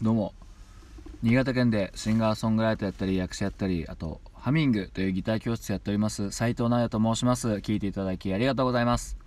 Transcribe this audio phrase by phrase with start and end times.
[0.00, 0.32] どうも。
[1.24, 7.48] 新潟県でシンガーソングライターやったり役者やったりあとハミングというギター教室やっております斉藤直也と申します。
[7.48, 9.18] 聞いていただきありがとうございます。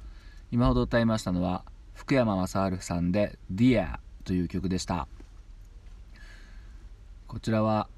[0.49, 5.09] 今ほど歌いましたのは福山雅治さんで「Dear」という曲でした。
[7.27, 7.89] こちらは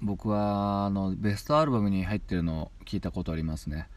[0.00, 3.88] 僕はあのベストアルバムに入ってるのを聞いたことありますね。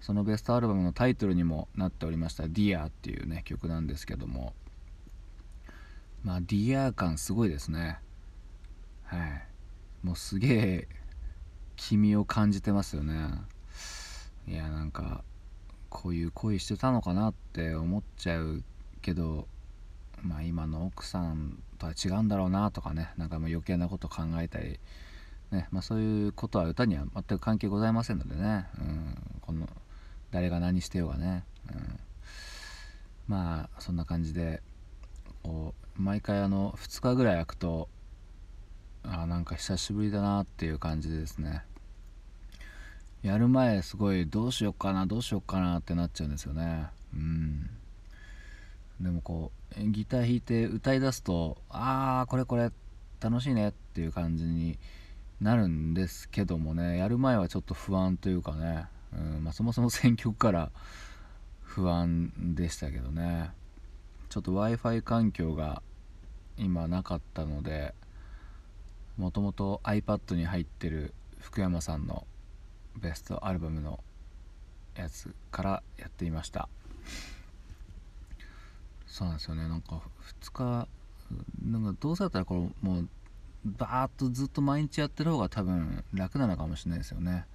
[0.00, 4.54] そのベストアルバムのタイトルにもなっておりました「Dear」っていうね曲なんですけども。
[6.26, 8.00] まあディアー感すごいですね。
[9.04, 9.46] はい。
[10.02, 10.88] もうすげえ
[11.76, 13.28] 君を感じてますよね。
[14.48, 15.22] いやなんか
[15.88, 18.64] こういう恋してたのかなって思っちゃう
[19.02, 19.46] けど
[20.20, 24.80] まあ今の奥さんとは違うんだろうなとかねなんかもう余計なこと考えたり
[25.52, 29.68] ねまあ、そういうことは歌には全く関係ございませんのでね、うん、この
[30.32, 32.00] 誰が何してようがね、うん、
[33.28, 34.60] まあそんな感じで
[35.96, 37.88] 毎回あの2日ぐらい空くと
[39.02, 41.62] あなんか久しぶりだなっていう感じでですね。
[43.22, 46.86] やる前すごいどうしよっかなどうしよっかなってなっちゃうんですよね。
[47.14, 47.70] うん。
[49.00, 52.70] でもこうギター弾いて歌い出すとああこれこれ
[53.20, 54.78] 楽しいねっていう感じに
[55.40, 56.98] なるんですけどもね。
[56.98, 59.44] やる前はちょっと不安というかね、うん。
[59.44, 60.70] まあ、そもそも選曲から
[61.62, 63.50] 不安でしたけどね。
[64.28, 65.82] ちょっと w i f i 環境が
[66.58, 67.94] 今なかったので
[69.16, 72.26] もともと iPad に入ってる福山さんの
[72.96, 74.00] ベストアルバムの
[74.94, 76.68] やつからやっていました。
[79.06, 79.68] そうなんですよね。
[79.68, 80.02] なんか
[80.42, 80.88] 2日
[81.64, 83.08] なんかどうせだったらこれもう
[83.64, 87.46] バーッとずっと毎日やってる方が多分楽なのかもしれないですよね。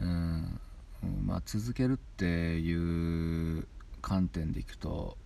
[0.00, 0.60] うん。
[1.24, 2.24] まあ続けるって
[2.58, 3.66] いう
[4.02, 5.16] 観点でいくと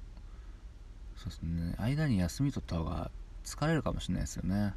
[1.21, 1.75] そうですね。
[1.77, 3.11] 間に休み取った方が
[3.45, 4.73] 疲れるかもしれないですよね。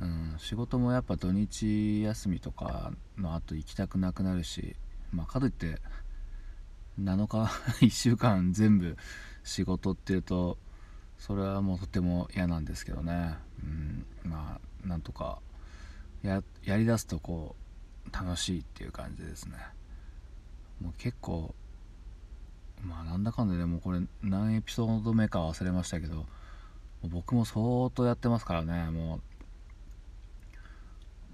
[0.00, 4.74] うん、仕事もやっぱ土日休みとかの後行きたくなくなるし
[5.12, 5.80] まあかといって
[6.98, 7.44] 7日
[7.84, 8.96] 1週間全部
[9.44, 10.58] 仕事っていうと
[11.18, 15.40] それはもうとても嫌なんですけどね、うん、まあなんとか
[16.22, 17.54] ややりだすとこ
[18.10, 19.58] う楽しいっていう感じですね。
[20.80, 21.54] もう結構
[22.84, 26.26] まあなんだかんだでもこれ何エピソード目か忘れましたけど
[27.02, 29.20] 僕も相当やってますからねも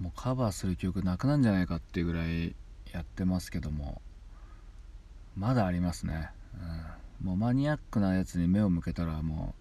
[0.00, 2.54] うもうカバーする曲なくなんじゃないかっていうぐらい
[2.92, 4.00] やってますけども
[5.36, 6.30] まだありますね、
[7.20, 9.60] うん、もうマニアックなやつに目を向けたらもう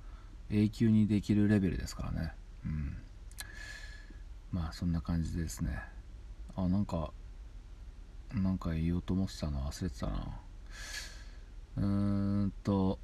[0.52, 2.34] 永久にできるレベルですからね。
[2.66, 2.98] うん。
[4.52, 5.80] まあそんな感じですね。
[6.56, 7.12] あなんか
[8.34, 10.40] なんか言おうと思ってたの忘れてたな。
[11.80, 13.00] うんと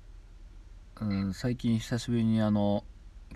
[1.00, 2.84] うん最近久しぶりにあの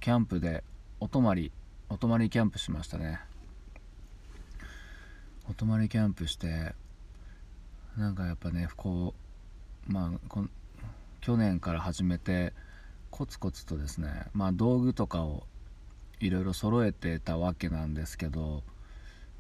[0.02, 0.64] キャンプで
[1.00, 1.52] お泊まり
[1.90, 3.20] お泊まりキャンプしましたね。
[5.50, 6.76] お泊まりキャンプして
[7.98, 9.16] なんかやっぱねこ
[9.90, 10.46] うまあこ
[11.22, 12.54] 去年から始めて
[13.10, 15.44] コツコツとですねまあ道具とかを
[16.20, 18.62] いろいろ揃えてたわけなんですけど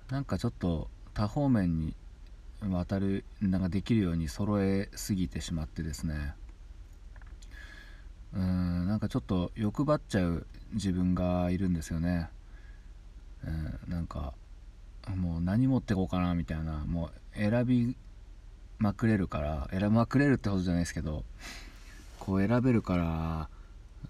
[0.09, 1.93] なんかちょっと多方面に
[2.61, 6.33] 渡るなんかできるように揃えすぎてしまってですね。
[8.33, 12.29] うんなんかちょっと欲張っちゃう自分がいるんですよね、
[13.43, 14.33] うん、なんか
[15.15, 16.85] もう何持ってこうかなみたいな。
[16.85, 17.95] もう選び
[18.77, 21.23] まくれるから選びまくれるってことじゃないですけど
[22.19, 23.49] こう選べるから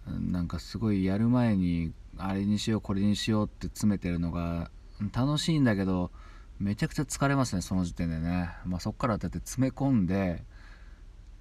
[0.07, 4.69] なんかすごいやる前にあれにしようこれにしようって詰めてるのが
[5.13, 6.12] 楽しいんだけど
[6.60, 10.44] めちゃくちゃ疲れますねその時点でね、まあ、そっからだって詰め込んで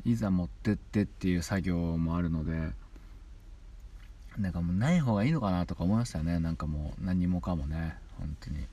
[0.05, 2.73] いざ持ってってっていう作業もあるので
[4.39, 6.39] なんかもうない方がいいのかなとか思いましたよね。
[6.39, 7.97] なんかもう何もかもね。
[8.19, 8.67] 本当に。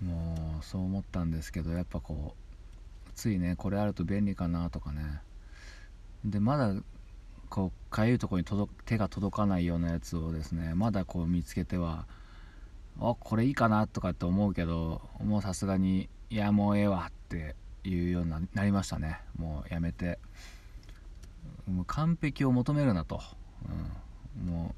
[0.00, 5.20] もうそう思ったんですけどやっぱこうついねこれあると便利かなとかね。
[6.24, 6.74] でまだ
[7.48, 12.06] こうかゆいとこに届手が届かないようなやつをですねまだこう見つけては
[13.00, 19.20] あこれいいかなとかって思うけどもうさすがにいやもうええわっていうようになりましたね。
[19.36, 20.18] もうやめて。
[21.70, 23.20] もう完璧を求めるなと、
[24.38, 24.74] うん、も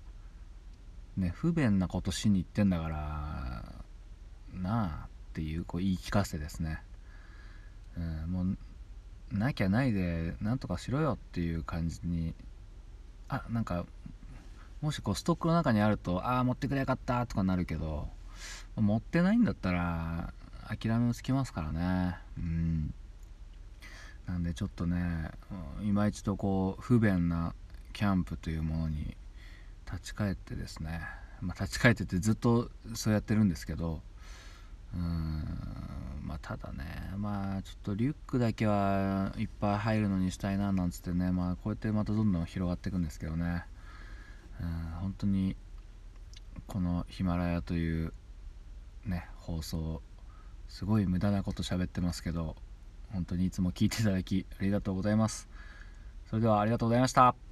[1.19, 3.65] うね不便なことしに行ってんだから
[4.55, 6.83] なあっていうこう言い聞かせてですね、
[7.97, 12.35] うん、もうなきゃないでなんとかしろよっていう感じに
[13.29, 13.85] あなんか
[14.81, 18.09] もしこうストックの中にあるとああ持ってくれよかったとかなるけど
[18.77, 20.33] 持ってないんだったら
[20.69, 22.17] 諦めもつきますからね。
[22.37, 22.95] うん。
[24.29, 25.31] なんでちょっとね
[25.83, 27.55] 今一度こう不便な
[27.95, 29.17] キャンプというものに
[29.91, 31.01] 立ち返ってですね、
[31.41, 34.03] まあ、立ち返っててずっとそうやってるんですけど
[34.95, 35.45] うん
[36.23, 36.85] まあただね
[37.17, 43.65] まあちょっとリュックだけはいっぱい入るのにしたいななんつってねまあこうやってまたどんどん広がっていくんですけどね。
[45.01, 45.57] 本当に
[46.67, 48.13] このヒマラヤという
[49.07, 50.03] ね放送
[50.69, 52.57] すごい無駄なこと喋ってますけど
[53.13, 55.49] 本当にいつも聞いていただきありがとうございます。
[56.29, 57.48] それではありがとうございました。